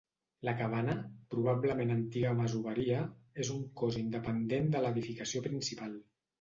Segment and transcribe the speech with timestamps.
[0.47, 0.95] La cabana,
[1.33, 3.03] probablement antiga masoveria,
[3.45, 5.97] és un cos independent de l'edificació principal.